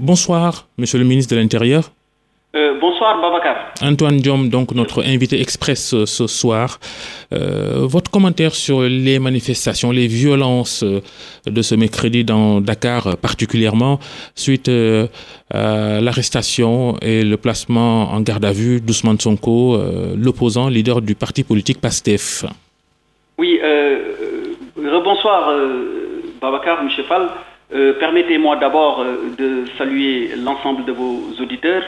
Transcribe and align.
bonsoir, 0.00 0.66
Monsieur 0.78 0.98
le 0.98 1.04
ministre 1.04 1.34
de 1.34 1.40
l'Intérieur. 1.40 1.90
Euh, 2.56 2.76
bonsoir 2.80 3.20
Babacar. 3.20 3.72
Antoine 3.80 4.16
Diom, 4.16 4.48
donc 4.48 4.72
notre 4.74 5.04
invité 5.04 5.40
express 5.40 5.94
euh, 5.94 6.04
ce, 6.04 6.26
soir. 6.26 6.80
Euh, 7.32 7.86
votre 7.86 8.10
commentaire 8.10 8.56
sur 8.56 8.82
les 8.82 9.20
manifestations, 9.20 9.92
les 9.92 10.08
violences 10.08 10.82
de 11.46 11.62
ce 11.62 11.76
mercredi 11.76 12.24
dans 12.24 12.60
Dakar 12.60 13.16
particulièrement, 13.18 14.00
suite 14.34 14.68
à 14.68 16.00
l'arrestation 16.00 16.96
et 17.02 17.22
le 17.22 17.36
placement 17.36 18.10
en 18.10 18.20
garde 18.20 18.44
à 18.44 18.52
vue 18.52 18.80
d'Ousmane 18.80 19.20
Sonko, 19.20 19.78
l'opposant 20.16 20.68
leader 20.68 21.02
du 21.02 21.14
parti 21.14 21.44
politique 21.44 21.80
PASTEF. 21.80 22.46
Oui, 23.38 23.60
rebonsoir 24.76 25.54
Babacar, 26.40 26.80
M. 26.82 26.88
Fall. 27.08 27.28
Permettez-moi 27.70 28.56
d'abord 28.56 29.04
de 29.38 29.64
saluer 29.78 30.32
l'ensemble 30.36 30.84
de 30.84 30.92
vos 30.92 31.30
auditeurs 31.40 31.84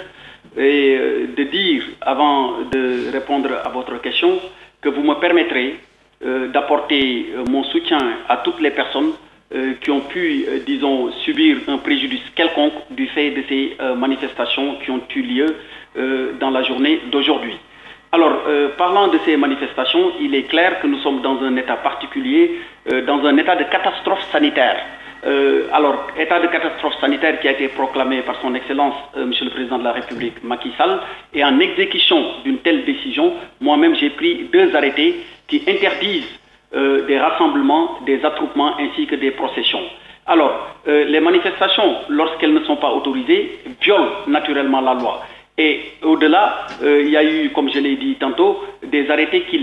et 0.56 0.96
euh, 0.98 1.26
de 1.36 1.42
dire, 1.44 1.82
avant 2.00 2.58
de 2.70 3.10
répondre 3.12 3.50
à 3.64 3.68
votre 3.68 4.00
question, 4.00 4.38
que 4.80 4.88
vous 4.88 5.02
me 5.02 5.14
permettrez 5.14 5.76
euh, 6.24 6.48
d'apporter 6.48 7.32
euh, 7.34 7.44
mon 7.48 7.64
soutien 7.64 7.98
à 8.28 8.38
toutes 8.38 8.60
les 8.60 8.70
personnes 8.70 9.12
qui 9.82 9.90
ont 9.90 10.00
pu, 10.00 10.46
disons, 10.64 11.12
subir 11.26 11.58
un 11.68 11.76
préjudice 11.76 12.22
quelconque 12.34 12.72
du 12.90 13.06
fait 13.08 13.32
de 13.32 13.42
ces 13.50 13.76
manifestations 13.98 14.76
qui 14.76 14.90
ont 14.90 15.02
eu 15.14 15.20
lieu 15.20 15.56
dans 16.40 16.48
la 16.48 16.62
journée 16.62 17.02
d'aujourd'hui. 17.12 17.58
Alors, 18.12 18.44
parlant 18.78 19.08
de 19.08 19.18
ces 19.26 19.36
manifestations, 19.36 20.12
il 20.22 20.34
est 20.34 20.44
clair 20.44 20.80
que 20.80 20.86
nous 20.86 20.96
sommes 21.00 21.20
dans 21.20 21.38
un 21.42 21.54
état 21.56 21.76
particulier, 21.76 22.60
dans 23.06 23.26
un 23.26 23.36
état 23.36 23.54
de 23.54 23.64
catastrophe 23.64 24.26
sanitaire. 24.32 24.82
Euh, 25.24 25.68
alors, 25.72 26.08
état 26.18 26.40
de 26.40 26.48
catastrophe 26.48 26.94
sanitaire 27.00 27.38
qui 27.40 27.46
a 27.46 27.52
été 27.52 27.68
proclamé 27.68 28.22
par 28.22 28.40
son 28.40 28.54
Excellence, 28.54 28.94
euh, 29.16 29.24
Monsieur 29.24 29.44
le 29.44 29.52
Président 29.52 29.78
de 29.78 29.84
la 29.84 29.92
République, 29.92 30.42
Macky 30.42 30.72
Sall, 30.76 30.98
et 31.32 31.44
en 31.44 31.60
exécution 31.60 32.24
d'une 32.44 32.58
telle 32.58 32.84
décision, 32.84 33.34
moi-même 33.60 33.94
j'ai 33.94 34.10
pris 34.10 34.48
deux 34.52 34.74
arrêtés 34.74 35.20
qui 35.46 35.62
interdisent 35.68 36.40
euh, 36.74 37.06
des 37.06 37.18
rassemblements, 37.18 38.00
des 38.04 38.24
attroupements 38.24 38.76
ainsi 38.80 39.06
que 39.06 39.14
des 39.14 39.30
processions. 39.30 39.82
Alors, 40.26 40.68
les 40.86 41.18
manifestations, 41.18 41.96
lorsqu'elles 42.08 42.54
ne 42.54 42.62
sont 42.62 42.76
pas 42.76 42.92
autorisées, 42.92 43.58
violent 43.80 44.06
naturellement 44.28 44.80
la 44.80 44.94
loi. 44.94 45.20
Et 45.58 45.80
au-delà, 46.00 46.68
il 46.80 47.08
y 47.08 47.16
a 47.16 47.24
eu, 47.24 47.50
comme 47.50 47.68
je 47.72 47.80
l'ai 47.80 47.96
dit 47.96 48.14
tantôt, 48.14 48.62
des 48.84 49.10
arrêtés 49.10 49.40
qui, 49.50 49.58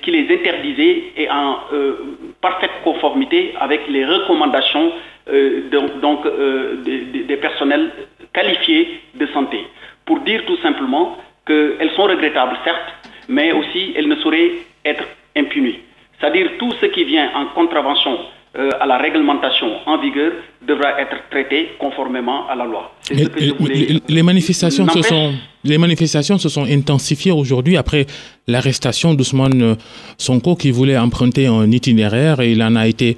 qui 0.00 0.10
les 0.10 0.34
interdisaient 0.34 1.02
et 1.18 1.28
en 1.30 1.58
parfaite 2.46 2.74
conformité 2.88 3.54
avec 3.66 3.80
les 3.88 4.04
recommandations 4.04 4.92
euh, 5.32 5.70
donc, 6.06 6.20
euh, 6.26 6.76
des, 6.84 7.38
personnels 7.46 7.86
qualifiés 8.36 9.00
de 9.20 9.26
santé. 9.36 9.60
Pour 10.04 10.18
dire 10.20 10.40
tout 10.46 10.58
simplement 10.66 11.16
qu'elles 11.46 11.92
sont 11.96 12.06
regrettables, 12.14 12.56
certes, 12.68 12.90
mais 13.36 13.48
aussi 13.52 13.82
elles 13.96 14.08
ne 14.14 14.16
sauraient 14.16 14.52
être 14.84 15.04
impunies. 15.42 15.78
C'est-à-dire 16.16 16.46
tout 16.58 16.72
ce 16.80 16.86
qui 16.94 17.04
vient 17.04 17.28
en 17.34 17.46
contravention 17.58 18.14
euh, 18.58 18.82
à 18.82 18.86
la 18.92 18.98
réglementation 18.98 19.70
en 19.86 19.96
vigueur 20.06 20.32
devra 20.70 20.90
être 21.00 21.16
traité 21.30 21.58
conformément 21.78 22.46
à 22.52 22.54
la 22.54 22.66
loi. 22.66 22.92
les, 24.16 24.22
manifestations 24.22 24.86
se 24.88 25.02
sont, 25.02 25.32
les 25.64 25.78
manifestations 25.78 26.38
se 26.38 26.48
sont 26.48 26.64
intensifiées 26.64 27.32
aujourd'hui 27.32 27.76
après 27.76 28.06
l'arrestation 28.46 29.14
d'Ousmane 29.14 29.76
Sonko 30.18 30.56
qui 30.56 30.70
voulait 30.70 30.98
emprunter 30.98 31.46
un 31.46 31.70
itinéraire 31.70 32.40
et 32.40 32.52
il 32.52 32.62
en 32.62 32.76
a 32.76 32.86
été 32.86 33.16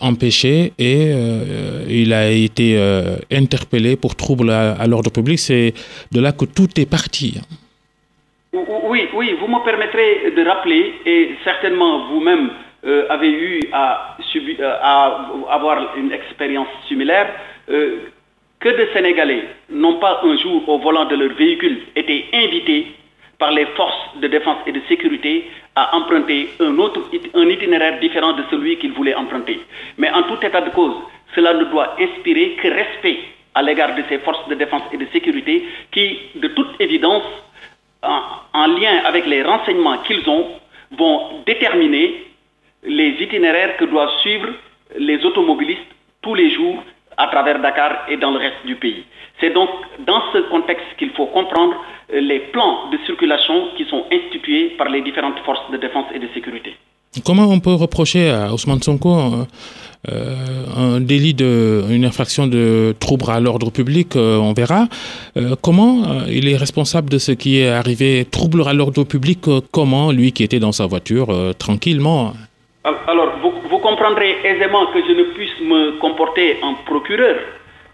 empêché 0.00 0.72
et 0.78 1.10
euh, 1.12 1.84
il 1.88 2.12
a 2.12 2.30
été 2.30 2.76
euh, 2.78 3.16
interpellé 3.32 3.96
pour 3.96 4.14
trouble 4.14 4.50
à, 4.50 4.86
l'ordre 4.86 5.10
public. 5.10 5.38
C'est 5.38 5.74
de 6.12 6.20
là 6.20 6.32
que 6.32 6.44
tout 6.44 6.68
est 6.80 6.88
parti. 6.88 7.40
Oui, 8.52 9.08
oui, 9.14 9.34
vous 9.40 9.48
me 9.48 9.62
permettrez 9.64 10.30
de 10.36 10.48
rappeler, 10.48 10.94
et 11.04 11.30
certainement 11.44 12.08
vous-même 12.08 12.50
euh, 12.86 13.06
avez 13.10 13.30
eu 13.30 13.60
à, 13.72 14.16
à, 14.80 15.30
avoir 15.50 15.96
une 15.96 16.12
expérience 16.12 16.68
similaire, 16.88 17.28
que 18.60 18.68
de 18.68 18.88
Sénégalais 18.92 19.44
n'ont 19.70 19.98
pas 19.98 20.20
un 20.24 20.36
jour 20.36 20.68
au 20.68 20.78
volant 20.78 21.04
de 21.04 21.14
leur 21.14 21.32
véhicule 21.34 21.78
été 21.94 22.26
invités 22.32 22.86
par 23.38 23.52
les 23.52 23.66
forces 23.76 24.16
de 24.20 24.26
défense 24.26 24.58
et 24.66 24.72
de 24.72 24.80
sécurité 24.88 25.48
à 25.76 25.96
emprunter 25.96 26.48
un, 26.58 27.48
itinéraire 27.48 28.00
différent 28.00 28.32
de 28.32 28.42
celui 28.50 28.76
qu'ils 28.78 28.92
voulaient 28.92 29.14
emprunter. 29.14 29.60
Mais 29.96 30.10
en 30.10 30.22
tout 30.24 30.44
état 30.44 30.60
de 30.60 30.70
cause, 30.70 30.94
cela 31.36 31.54
ne 31.54 31.64
doit 31.64 31.94
inspirer 32.00 32.56
que 32.60 32.66
respect 32.68 33.18
à 33.54 33.62
l'égard 33.62 33.94
de 33.94 34.02
ces 34.08 34.18
forces 34.18 34.48
de 34.48 34.54
défense 34.56 34.82
et 34.92 34.96
de 34.96 35.06
sécurité 35.12 35.64
qui, 35.92 36.18
de 36.34 36.48
toute 36.48 36.80
évidence, 36.80 37.22
en, 38.02 38.20
en 38.54 38.66
lien 38.66 39.02
avec 39.04 39.26
les 39.26 39.42
renseignements 39.42 39.98
qu'ils 39.98 40.28
ont, 40.28 40.46
vont 40.96 41.42
déterminer 41.46 42.24
les 42.82 43.10
itinéraires 43.20 43.76
que 43.76 43.84
doivent 43.84 44.16
suivre 44.20 44.48
les 44.96 45.24
automobilistes 45.24 45.80
tous 46.22 46.34
les 46.34 46.50
jours 46.50 46.82
à 47.18 47.26
travers 47.26 47.60
Dakar 47.60 48.06
et 48.08 48.16
dans 48.16 48.30
le 48.30 48.38
reste 48.38 48.64
du 48.64 48.76
pays. 48.76 49.04
C'est 49.40 49.50
donc 49.52 49.68
dans 50.06 50.22
ce 50.32 50.38
contexte 50.50 50.86
qu'il 50.98 51.10
faut 51.10 51.26
comprendre 51.26 51.74
euh, 52.12 52.20
les 52.20 52.40
plans 52.52 52.90
de 52.90 52.98
circulation 53.06 53.68
qui 53.76 53.84
sont 53.84 54.04
institués 54.10 54.70
par 54.78 54.88
les 54.88 55.02
différentes 55.02 55.38
forces 55.44 55.70
de 55.70 55.76
défense 55.76 56.06
et 56.14 56.18
de 56.18 56.28
sécurité. 56.34 56.74
Comment 57.24 57.44
on 57.46 57.58
peut 57.60 57.74
reprocher 57.74 58.30
à 58.30 58.52
Ousmane 58.52 58.82
Sonko 58.82 59.18
euh, 59.18 59.44
euh, 60.10 60.36
un 60.76 61.00
délit 61.00 61.34
de, 61.34 61.84
une 61.90 62.04
infraction 62.04 62.46
de 62.46 62.94
trouble 63.00 63.24
à 63.30 63.40
l'ordre 63.40 63.70
public, 63.70 64.14
on 64.14 64.52
verra. 64.52 64.86
comment 65.60 66.22
il 66.28 66.46
est 66.48 66.56
responsable 66.56 67.10
de 67.10 67.18
ce 67.18 67.32
qui 67.32 67.58
est 67.58 67.68
arrivé, 67.68 68.24
trouble 68.30 68.62
à 68.68 68.72
l'ordre 68.74 69.02
public, 69.02 69.40
comment 69.72 70.12
lui 70.12 70.30
qui 70.30 70.44
était 70.44 70.60
dans 70.60 70.70
sa 70.70 70.86
voiture 70.86 71.34
tranquillement 71.58 72.32
comprendrez 73.88 74.36
aisément 74.44 74.86
que 74.92 75.00
je 75.06 75.12
ne 75.12 75.24
puisse 75.34 75.60
me 75.60 75.98
comporter 75.98 76.58
en 76.62 76.74
procureur 76.90 77.36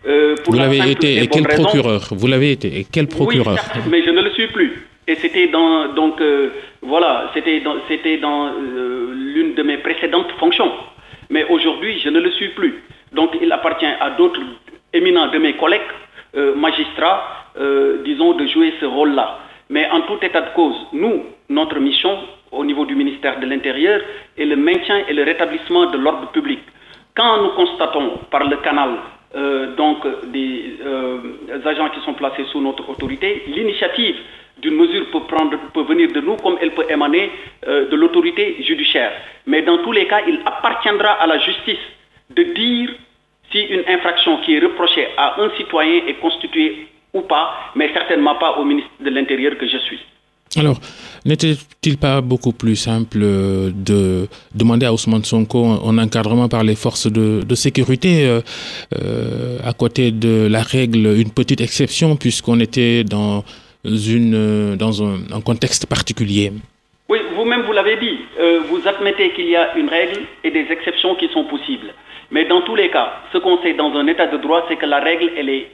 euh, 0.06 0.34
vous 0.46 0.52
l'avez 0.52 0.90
été. 0.90 1.22
Et 1.22 1.28
quel 1.28 1.44
procureur? 1.44 2.08
Vous 2.10 2.26
l'avez 2.26 2.52
été. 2.52 2.68
Et 2.78 2.86
quel 2.92 3.06
procureur? 3.08 3.56
oui, 3.74 3.80
mais 3.90 4.02
je 4.04 4.10
ne 4.10 4.20
le 4.20 4.30
suis 4.32 4.48
plus. 4.48 4.86
Et 5.06 5.14
c'était 5.16 5.48
dans 5.48 5.94
donc 5.94 6.20
euh, 6.20 6.50
voilà, 6.82 7.30
c'était 7.32 7.60
dans 7.60 7.76
c'était 7.88 8.18
dans 8.18 8.48
euh, 8.48 9.14
l'une 9.34 9.54
de 9.54 9.62
mes 9.62 9.78
précédentes 9.78 10.30
fonctions. 10.38 10.72
Mais 11.30 11.44
aujourd'hui, 11.44 12.00
je 12.04 12.10
ne 12.10 12.20
le 12.20 12.30
suis 12.32 12.50
plus. 12.50 12.82
Donc, 13.12 13.30
il 13.40 13.50
appartient 13.50 13.94
à 14.06 14.10
d'autres 14.10 14.42
éminents 14.92 15.28
de 15.28 15.38
mes 15.38 15.54
collègues 15.54 15.92
magistrats, 16.56 17.46
disons, 18.04 18.34
de 18.34 18.46
jouer 18.46 18.74
ce 18.80 18.84
rôle-là. 18.84 19.38
Mais 19.70 19.88
en 19.88 20.02
tout 20.02 20.18
état 20.20 20.42
de 20.42 20.52
cause, 20.54 20.76
nous, 20.92 21.22
notre 21.48 21.78
mission 21.78 22.18
au 22.52 22.64
niveau 22.64 22.84
du 22.84 22.94
ministère 22.94 23.40
de 23.40 23.46
l'Intérieur 23.46 24.00
maintien 24.74 25.04
et 25.08 25.12
le 25.12 25.24
rétablissement 25.24 25.86
de 25.90 25.98
l'ordre 25.98 26.30
public. 26.32 26.60
Quand 27.16 27.42
nous 27.42 27.50
constatons 27.50 28.18
par 28.30 28.44
le 28.44 28.56
canal 28.58 28.90
euh, 29.36 29.74
donc 29.74 29.98
des 30.30 30.76
euh, 30.86 31.18
agents 31.64 31.88
qui 31.90 32.00
sont 32.04 32.14
placés 32.14 32.44
sous 32.52 32.60
notre 32.60 32.88
autorité. 32.88 33.42
L'initiative 33.48 34.14
d'une 34.62 34.76
mesure 34.76 35.06
peut, 35.10 35.82
venir 35.82 36.12
de 36.12 36.20
nous 36.20 36.36
comme 36.36 36.56
elle 36.60 36.70
peut 36.70 36.86
émaner 36.88 37.32
euh, 37.66 37.88
de 37.88 37.96
l'autorité 37.96 38.62
judiciaire. 38.62 39.10
Mais 39.48 39.62
dans 39.62 39.78
tous 39.78 39.90
les 39.90 40.06
cas, 40.06 40.20
il 40.28 40.38
appartiendra 40.46 41.14
à 41.14 41.26
la 41.26 41.38
justice 41.38 41.84
de 42.30 42.44
dire 42.44 42.90
si 43.50 43.60
une 43.62 43.82
infraction 43.88 44.38
qui 44.42 44.54
est 44.54 44.60
reprochée 44.60 45.08
à 45.16 45.42
un 45.42 45.50
citoyen 45.56 46.02
est 46.06 46.20
constituée 46.20 46.86
ou 47.12 47.22
pas, 47.22 47.72
mais 47.74 47.92
certainement 47.92 48.36
pas 48.36 48.52
au 48.58 48.64
ministre 48.64 48.92
de 49.00 49.10
l'Intérieur 49.10 49.58
que 49.58 49.66
je 49.66 49.78
suis. 49.78 49.98
Alors, 50.56 50.76
n'était-il 51.24 51.96
pas 51.98 52.20
beaucoup 52.20 52.52
plus 52.52 52.76
simple 52.76 53.18
de 53.20 54.26
demander 54.54 54.86
à 54.86 54.92
Ousmane 54.92 55.24
Sonko 55.24 55.64
un 55.64 55.98
encadrement 55.98 56.48
par 56.48 56.64
les 56.64 56.74
forces 56.74 57.10
de, 57.10 57.54
sécurité 57.54 58.26
euh, 58.26 58.40
euh, 59.00 59.58
à 59.64 59.72
côté 59.72 60.10
de 60.10 60.48
la 60.50 60.62
règle, 60.62 61.06
une 61.18 61.30
petite 61.30 61.60
exception, 61.60 62.16
puisqu'on 62.16 62.60
était 62.60 63.04
dans, 63.04 63.44
une, 63.84 64.76
dans 64.76 65.02
un, 65.02 65.40
contexte 65.40 65.86
particulier? 65.86 66.52
Oui, 67.08 67.18
vous-même 67.36 67.62
vous, 67.62 67.72
l'avez 67.72 67.96
dit, 67.96 68.18
euh, 68.40 68.60
vous 68.68 68.80
admettez 68.86 69.30
qu'il 69.32 69.48
y 69.48 69.56
a 69.56 69.76
une 69.76 69.88
règle 69.88 70.20
et 70.42 70.50
des 70.50 70.66
exceptions 70.70 71.14
qui 71.14 71.28
sont 71.28 71.44
possibles. 71.44 71.92
Mais 72.30 72.44
dans 72.46 72.62
tous 72.62 72.74
les 72.74 72.90
cas, 72.90 73.20
ce 73.32 73.38
qu'on 73.38 73.62
sait 73.62 73.74
dans 73.74 73.92
un 73.94 74.06
état 74.08 74.26
de 74.26 74.38
droit, 74.38 74.64
c'est 74.68 74.76
que 74.76 74.86
la 74.86 75.00
règle, 75.00 75.30
elle 75.36 75.48
est 75.48 75.68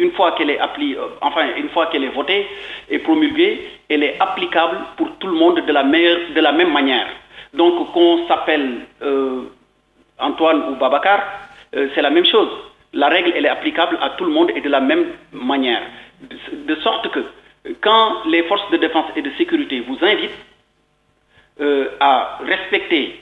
une 0.00 0.12
fois 0.12 0.32
qu'elle 0.32 0.50
est 0.50 0.58
appliquée, 0.58 0.98
euh, 0.98 1.08
enfin 1.20 1.42
une 1.56 1.68
fois 1.68 1.86
qu'elle 1.86 2.04
est 2.04 2.14
votée 2.20 2.46
et 2.88 2.98
promulguée, 3.00 3.68
elle 3.88 4.02
est 4.02 4.16
applicable 4.18 4.78
pour 4.96 5.16
tout 5.18 5.26
le 5.26 5.34
monde 5.34 5.60
de 5.60 5.72
la, 5.72 5.82
de 5.84 6.40
la 6.40 6.52
même 6.52 6.72
manière. 6.72 7.06
Donc 7.52 7.92
qu'on 7.92 8.26
s'appelle 8.26 8.86
euh, 9.02 9.42
Antoine 10.18 10.70
ou 10.70 10.76
Babacar, 10.76 11.20
euh, 11.76 11.88
c'est 11.94 12.02
la 12.02 12.10
même 12.10 12.24
chose. 12.24 12.48
La 12.94 13.08
règle, 13.08 13.32
elle 13.36 13.44
est 13.44 13.50
applicable 13.50 13.98
à 14.00 14.10
tout 14.10 14.24
le 14.24 14.32
monde 14.32 14.50
et 14.54 14.60
de 14.60 14.68
la 14.68 14.80
même 14.80 15.06
manière. 15.32 15.82
De, 16.52 16.74
sorte 16.76 17.10
que 17.10 17.20
quand 17.80 18.24
les 18.26 18.42
forces 18.44 18.70
de 18.70 18.78
défense 18.78 19.06
et 19.16 19.22
de 19.22 19.30
sécurité 19.38 19.80
vous 19.80 19.98
invitent 20.02 20.30
à 22.00 22.38
respecter 22.42 23.20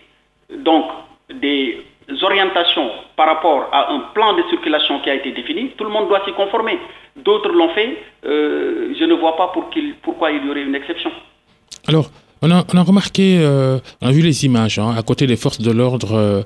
donc 0.50 0.86
des 1.28 1.84
orientations 2.22 2.90
par 3.16 3.26
rapport 3.26 3.68
à 3.72 3.92
un 3.92 4.00
plan 4.14 4.32
de 4.34 4.42
circulation 4.50 5.00
qui 5.00 5.10
a 5.10 5.14
été 5.14 5.32
défini, 5.32 5.70
tout 5.76 5.84
le 5.84 5.90
monde 5.90 6.08
doit 6.08 6.24
s'y 6.24 6.32
conformer. 6.32 6.78
D'autres 7.16 7.50
l'ont 7.50 7.70
fait, 7.70 7.98
euh, 8.24 8.94
je 8.98 9.04
ne 9.04 9.14
vois 9.14 9.36
pas 9.36 9.48
pour 9.48 9.70
pourquoi 10.02 10.30
il 10.30 10.46
y 10.46 10.50
aurait 10.50 10.62
une 10.62 10.74
exception. 10.74 11.10
Alors, 11.86 12.06
on 12.42 12.50
a, 12.50 12.64
on 12.72 12.76
a 12.76 12.82
remarqué, 12.82 13.38
euh, 13.40 13.78
on 14.00 14.08
a 14.08 14.12
vu 14.12 14.22
les 14.22 14.44
images, 14.44 14.78
hein, 14.78 14.94
à 14.96 15.02
côté 15.02 15.26
des 15.26 15.36
forces 15.36 15.60
de 15.60 15.70
l'ordre 15.70 16.14
euh, 16.14 16.42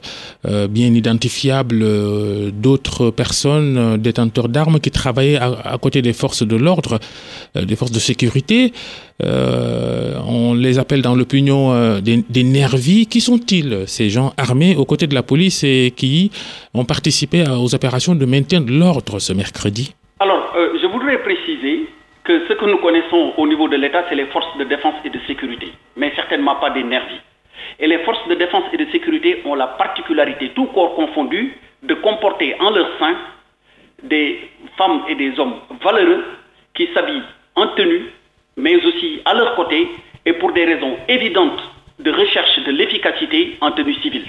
euh 0.46 0.68
bien 0.68 0.92
identifiables, 0.94 1.80
euh, 1.82 2.50
d'autres 2.50 3.10
personnes, 3.10 3.76
euh, 3.76 3.96
détenteurs 3.96 4.48
d'armes, 4.48 4.80
qui 4.80 4.90
travaillaient 4.90 5.36
à, 5.36 5.52
à, 5.64 5.78
côté 5.78 6.02
des 6.02 6.12
forces 6.12 6.42
de 6.42 6.56
l'ordre, 6.56 6.98
des 7.54 7.76
forces 7.76 7.92
de 7.92 7.98
sécurité. 7.98 8.72
on 9.20 10.54
les 10.54 10.78
appelle 10.78 11.02
dans 11.02 11.14
l'opinion 11.14 12.00
des, 12.00 12.24
des 12.28 12.44
nervis. 12.44 13.06
Qui 13.06 13.20
sont-ils, 13.20 13.84
ces 13.86 14.10
gens 14.10 14.32
armés 14.36 14.74
aux 14.76 14.84
côtés 14.84 15.06
de 15.06 15.14
la 15.14 15.22
police 15.22 15.62
et 15.64 15.92
qui 15.94 16.30
ont 16.74 16.84
participé 16.84 17.44
aux 17.48 17.74
opérations 17.74 18.14
de 18.14 18.26
maintien 18.26 18.60
de 18.60 18.72
l'ordre 18.72 19.18
ce 19.18 19.32
mercredi? 19.32 19.94
Alors, 20.18 20.42
je 20.54 20.86
voudrais 20.86 21.18
préciser 21.22 21.88
que 22.24 22.46
ce 22.48 22.52
que 22.52 22.64
nous 22.64 22.78
connaissons 22.78 23.34
au 23.36 23.46
niveau 23.46 23.68
de 23.68 23.76
l'État, 23.76 24.04
c'est 24.08 24.14
les 24.14 24.26
forces 24.26 24.56
de 24.58 24.64
défense 24.64 24.94
et 25.04 25.10
de 25.10 25.18
sécurité, 25.26 25.72
mais 25.96 26.12
certainement 26.14 26.56
pas 26.56 26.70
des 26.70 26.84
nervis. 26.84 27.20
Et 27.80 27.86
les 27.86 27.98
forces 27.98 28.26
de 28.28 28.34
défense 28.34 28.64
et 28.72 28.76
de 28.76 28.90
sécurité 28.90 29.42
ont 29.44 29.54
la 29.54 29.66
particularité, 29.66 30.52
tout 30.54 30.66
corps 30.66 30.94
confondu, 30.94 31.56
de 31.82 31.94
comporter 31.94 32.54
en 32.60 32.70
leur 32.70 32.88
sein 32.98 33.16
des 34.04 34.38
femmes 34.76 35.02
et 35.08 35.14
des 35.14 35.38
hommes 35.38 35.54
valeureux 35.82 36.24
qui 36.74 36.88
s'habillent 36.94 37.22
en 37.56 37.68
tenue, 37.68 38.06
mais 38.56 38.76
aussi 38.84 39.20
à 39.24 39.34
leur 39.34 39.54
côté 39.56 39.88
et 40.24 40.32
pour 40.34 40.52
des 40.52 40.64
raisons 40.64 40.96
évidentes 41.08 41.60
de 41.98 42.10
recherche 42.10 42.58
de 42.64 42.70
l'efficacité 42.70 43.56
en 43.60 43.72
tenue 43.72 43.94
civile. 43.94 44.24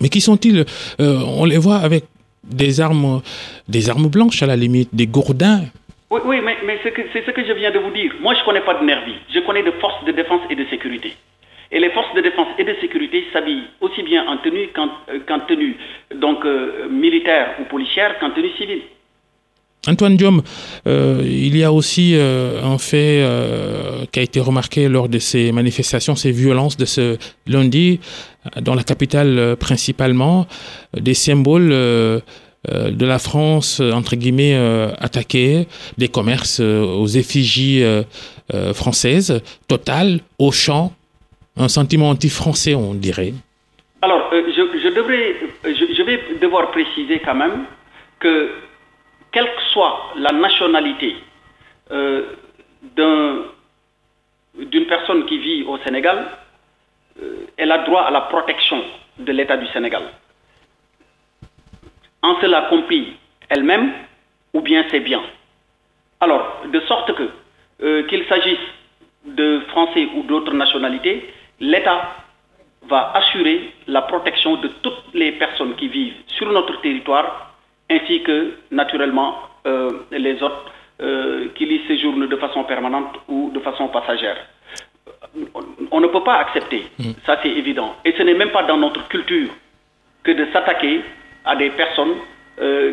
Mais 0.00 0.08
qui 0.08 0.20
sont-ils 0.20 0.64
euh, 1.00 1.18
On 1.26 1.44
les 1.44 1.58
voit 1.58 1.76
avec 1.76 2.04
des 2.44 2.80
armes, 2.80 3.22
des 3.68 3.90
armes 3.90 4.08
blanches 4.08 4.42
à 4.42 4.46
la 4.46 4.56
limite, 4.56 4.90
des 4.92 5.06
gourdins, 5.06 5.62
oui, 6.10 6.20
oui 6.24 6.40
mais, 6.42 6.78
c'est 6.82 7.24
ce 7.24 7.30
que 7.30 7.44
je 7.44 7.52
viens 7.52 7.70
de 7.70 7.78
vous 7.78 7.90
dire. 7.90 8.12
Moi, 8.20 8.34
je 8.34 8.40
ne 8.40 8.44
connais 8.44 8.60
pas 8.60 8.74
de 8.74 8.84
nervis. 8.84 9.16
Je 9.32 9.40
connais 9.40 9.62
de 9.62 9.70
forces 9.72 10.04
de 10.04 10.12
défense 10.12 10.42
et 10.50 10.56
de 10.56 10.64
sécurité. 10.66 11.14
Et 11.72 11.78
les 11.78 11.90
forces 11.90 12.12
de 12.14 12.20
défense 12.20 12.48
et 12.58 12.64
de 12.64 12.74
sécurité 12.80 13.24
s'habillent 13.32 13.68
aussi 13.80 14.02
bien 14.02 14.26
en 14.26 14.38
tenue 14.38 14.68
qu'en 14.74 14.88
qu 15.06 15.46
tenue 15.46 15.76
donc, 16.14 16.44
euh, 16.44 16.88
militaire 16.88 17.54
ou 17.60 17.64
policière 17.64 18.18
qu'en 18.18 18.30
tenue 18.30 18.50
civile. 18.58 18.82
Antoine 19.86 20.16
Diom, 20.16 20.42
euh, 20.86 21.22
il 21.24 21.56
y 21.56 21.64
a 21.64 21.72
aussi 21.72 22.14
euh, 22.14 22.62
un 22.62 22.76
fait 22.76 23.22
euh, 23.22 24.04
qui 24.12 24.20
a 24.20 24.22
été 24.22 24.38
remarqué 24.38 24.88
lors 24.88 25.08
de 25.08 25.18
ces 25.18 25.52
manifestations, 25.52 26.16
ces 26.16 26.32
violences 26.32 26.76
de 26.76 26.84
ce 26.84 27.16
lundi, 27.46 27.98
dans 28.60 28.74
la 28.74 28.82
capitale 28.82 29.38
euh, 29.38 29.56
principalement, 29.56 30.46
des 30.92 31.14
symboles 31.14 31.72
euh, 32.68 32.90
de 32.90 33.06
la 33.06 33.18
France, 33.18 33.80
euh, 33.80 33.92
entre 33.92 34.16
guillemets, 34.16 34.54
euh, 34.54 34.90
attaquée, 34.98 35.66
des 35.96 36.08
commerces 36.08 36.60
aux 36.60 37.06
effigies 37.06 37.82
françaises, 38.74 39.42
Total, 39.66 40.20
Auchan, 40.38 40.92
un 41.56 41.68
sentiment 41.68 42.10
anti-français, 42.10 42.74
on 42.74 42.92
dirait. 42.94 43.32
Alors, 44.02 44.30
je, 44.32 44.88
devrais, 44.94 45.36
je, 45.64 46.02
vais 46.02 46.20
devoir 46.40 46.70
préciser 46.70 47.20
quand 47.20 47.34
même 47.34 47.64
que, 48.18 48.50
quelle 49.32 49.46
que 49.46 49.62
soit 49.72 50.12
la 50.18 50.32
nationalité 50.32 51.14
d'une 51.90 53.44
un, 54.74 54.84
personne 54.88 55.24
qui 55.26 55.38
vit 55.38 55.62
au 55.62 55.78
Sénégal, 55.78 56.26
elle 57.56 57.70
a 57.70 57.78
droit 57.84 58.02
à 58.02 58.10
la 58.10 58.22
protection 58.22 58.82
de 59.18 59.32
l'État 59.32 59.56
du 59.56 59.66
Sénégal. 59.68 60.02
En 62.22 62.40
cela 62.40 62.62
compris 62.62 63.14
elle-même 63.48 63.92
ou 64.52 64.60
bien 64.60 64.84
ses 64.90 65.00
biens. 65.00 65.22
Alors, 66.20 66.62
de 66.70 66.80
sorte 66.80 67.14
que, 67.14 67.28
euh, 67.82 68.02
qu'il 68.04 68.24
s'agisse 68.26 68.58
de 69.24 69.60
Français 69.68 70.08
ou 70.14 70.22
d'autres 70.22 70.54
nationalités, 70.54 71.32
l'État 71.60 72.16
va 72.88 73.12
assurer 73.14 73.72
la 73.86 74.02
protection 74.02 74.56
de 74.56 74.68
toutes 74.82 75.14
les 75.14 75.32
personnes 75.32 75.74
qui 75.76 75.88
vivent 75.88 76.16
sur 76.26 76.50
notre 76.52 76.80
territoire, 76.80 77.54
ainsi 77.90 78.22
que, 78.22 78.54
naturellement, 78.70 79.36
euh, 79.66 79.90
les 80.10 80.42
autres 80.42 80.72
euh, 81.02 81.48
qui 81.54 81.64
y 81.64 81.86
séjournent 81.86 82.26
de 82.26 82.36
façon 82.36 82.64
permanente 82.64 83.16
ou 83.28 83.50
de 83.54 83.60
façon 83.60 83.88
passagère. 83.88 84.36
On 85.90 86.00
ne 86.00 86.06
peut 86.08 86.22
pas 86.22 86.36
accepter, 86.36 86.84
mmh. 86.98 87.10
ça 87.24 87.38
c'est 87.42 87.50
évident. 87.50 87.94
Et 88.04 88.12
ce 88.12 88.22
n'est 88.22 88.34
même 88.34 88.50
pas 88.50 88.64
dans 88.64 88.76
notre 88.76 89.06
culture 89.08 89.48
que 90.22 90.32
de 90.32 90.46
s'attaquer 90.52 91.02
à 91.44 91.56
des 91.56 91.70
personnes 91.70 92.14
euh, 92.60 92.92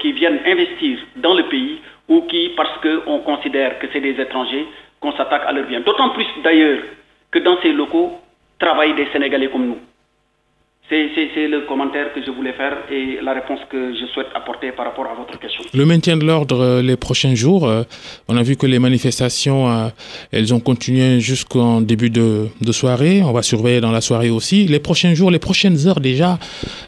qui 0.00 0.12
viennent 0.12 0.40
investir 0.46 0.98
dans 1.16 1.34
le 1.34 1.44
pays 1.44 1.80
ou 2.08 2.22
qui, 2.22 2.50
parce 2.56 2.78
qu'on 2.80 3.18
considère 3.20 3.78
que 3.78 3.86
c'est 3.92 4.00
des 4.00 4.20
étrangers, 4.20 4.66
qu'on 5.00 5.12
s'attaque 5.12 5.42
à 5.46 5.52
leurs 5.52 5.66
biens. 5.66 5.80
D'autant 5.80 6.10
plus 6.10 6.26
d'ailleurs 6.42 6.80
que 7.30 7.38
dans 7.38 7.60
ces 7.62 7.72
locaux 7.72 8.12
travaillent 8.58 8.94
des 8.94 9.06
Sénégalais 9.12 9.48
comme 9.48 9.66
nous. 9.66 9.78
C'est 10.88 11.48
le 11.48 11.66
commentaire 11.66 12.12
que 12.14 12.24
je 12.24 12.30
voulais 12.30 12.52
faire 12.52 12.76
et 12.92 13.18
la 13.20 13.32
réponse 13.32 13.58
que 13.68 13.92
je 13.92 14.06
souhaite 14.12 14.28
apporter 14.36 14.70
par 14.70 14.84
rapport 14.84 15.06
à 15.06 15.14
votre 15.14 15.36
question. 15.36 15.64
Le 15.74 15.84
maintien 15.84 16.16
de 16.16 16.24
l'ordre 16.24 16.60
euh, 16.60 16.80
les 16.80 16.96
prochains 16.96 17.34
jours, 17.34 17.66
euh, 17.66 17.82
on 18.28 18.36
a 18.36 18.44
vu 18.44 18.54
que 18.56 18.66
les 18.66 18.78
manifestations, 18.78 19.68
euh, 19.68 19.88
elles 20.30 20.54
ont 20.54 20.60
continué 20.60 21.18
jusqu'en 21.18 21.80
début 21.80 22.08
de, 22.08 22.46
soirée. 22.70 23.20
On 23.24 23.32
va 23.32 23.42
surveiller 23.42 23.80
dans 23.80 23.90
la 23.90 24.00
soirée 24.00 24.30
aussi. 24.30 24.68
Les 24.68 24.78
prochains 24.78 25.12
jours, 25.14 25.32
les 25.32 25.40
prochaines 25.40 25.88
heures 25.88 25.98
déjà, 25.98 26.38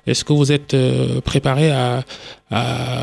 est-ce 0.06 0.24
que 0.24 0.32
vous 0.32 0.52
êtes 0.52 0.76
préparé 1.24 1.72
à, 1.72 2.04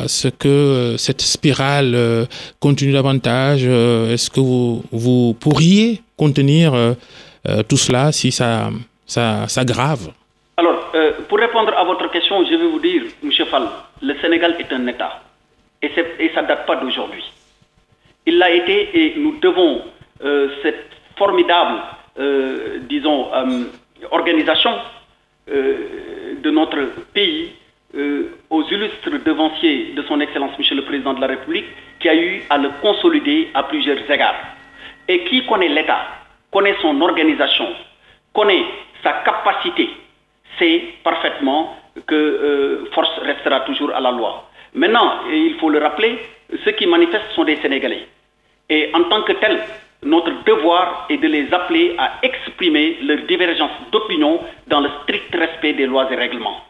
ce 0.07 0.29
que 0.29 0.95
cette 0.97 1.21
spirale 1.21 2.27
continue 2.59 2.93
davantage 2.93 3.65
Est-ce 3.65 4.29
que 4.29 4.39
vous, 4.39 5.33
pourriez 5.39 6.01
contenir 6.15 6.73
tout 7.67 7.77
cela 7.77 8.11
si 8.11 8.31
ça, 8.31 8.69
ça, 9.05 9.45
ça 9.47 9.65
grave? 9.65 10.11
Euh, 10.95 11.11
pour 11.27 11.39
répondre 11.39 11.77
à 11.77 11.83
votre 11.83 12.09
question, 12.09 12.45
je 12.45 12.55
vais 12.55 12.67
vous 12.67 12.79
dire, 12.79 13.03
M. 13.21 13.29
Fall, 13.47 13.67
le 14.01 14.15
Sénégal 14.21 14.55
est 14.57 14.71
un 14.71 14.87
État. 14.87 15.21
Et, 15.81 15.91
ça 16.33 16.41
ne 16.41 16.47
date 16.47 16.65
pas 16.65 16.77
d'aujourd'hui. 16.77 17.23
Il 18.25 18.37
l'a 18.37 18.49
été 18.51 18.97
et 18.97 19.19
nous 19.19 19.37
devons 19.39 19.81
euh, 20.23 20.49
cette 20.63 20.89
formidable, 21.17 21.81
euh, 22.17 22.79
disons, 22.89 23.29
organisation 24.09 24.71
de 25.47 26.49
notre 26.49 26.77
pays 27.13 27.51
aux 28.49 28.63
illustres 28.63 29.23
devanciers 29.23 29.93
de 29.95 30.01
son 30.03 30.19
Excellence 30.19 30.57
Monsieur 30.57 30.75
le 30.75 30.85
Président 30.85 31.13
de 31.13 31.21
la 31.21 31.27
République, 31.27 31.65
qui 31.99 32.09
a 32.09 32.15
eu 32.15 32.41
à 32.49 32.57
le 32.57 32.69
consolider 32.81 33.49
à 33.53 33.63
plusieurs 33.63 34.09
égards. 34.09 34.35
Et 35.07 35.23
qui 35.25 35.45
connaît 35.45 35.67
l'État, 35.67 36.01
connaît 36.51 36.75
son 36.81 36.99
organisation, 37.01 37.67
connaît 38.33 38.65
sa 39.03 39.11
capacité 39.23 39.89
sait 40.59 40.83
parfaitement 41.03 41.75
que 42.07 42.15
euh, 42.15 42.89
force 42.93 43.17
restera 43.23 43.61
toujours 43.61 43.91
à 43.93 43.99
la 43.99 44.11
loi. 44.11 44.49
Maintenant, 44.73 45.21
il 45.31 45.55
faut 45.59 45.69
le 45.69 45.79
rappeler, 45.79 46.19
ceux 46.63 46.71
qui 46.71 46.85
manifestent 46.85 47.31
sont 47.35 47.45
des 47.45 47.55
Sénégalais. 47.57 48.07
Et 48.69 48.89
en 48.93 49.03
tant 49.03 49.21
que 49.21 49.33
tels, 49.33 49.61
notre 50.03 50.31
devoir 50.45 51.07
est 51.09 51.17
de 51.17 51.27
les 51.27 51.51
appeler 51.53 51.95
à 51.97 52.19
exprimer 52.23 52.97
leur 53.03 53.19
divergence 53.25 53.71
d'opinion 53.91 54.39
dans 54.67 54.81
le 54.81 54.89
strict 55.03 55.33
respect 55.33 55.73
des 55.73 55.85
lois 55.85 56.07
et 56.11 56.15
règlements. 56.15 56.61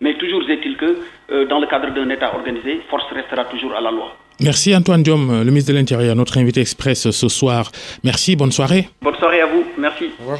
Mais 0.00 0.14
toujours 0.14 0.42
est-il 0.50 0.76
que, 0.76 0.98
euh, 1.30 1.46
dans 1.46 1.60
le 1.60 1.66
cadre 1.68 1.90
d'un 1.94 2.10
État 2.10 2.34
organisé, 2.34 2.80
force 2.90 3.04
restera 3.12 3.44
toujours 3.44 3.74
à 3.74 3.80
la 3.80 3.92
loi. 3.92 4.16
Merci 4.40 4.74
Antoine 4.74 5.02
Diom, 5.04 5.44
le 5.44 5.50
ministre 5.50 5.72
de 5.72 5.78
l'Intérieur, 5.78 6.16
notre 6.16 6.36
invité 6.38 6.60
express 6.60 7.10
ce 7.10 7.28
soir. 7.28 7.70
Merci, 8.02 8.34
bonne 8.34 8.50
soirée. 8.50 8.88
Bonne 9.00 9.14
soirée 9.16 9.40
à 9.40 9.46
vous, 9.46 9.64
merci. 9.78 10.10
Au 10.18 10.22
revoir. 10.22 10.38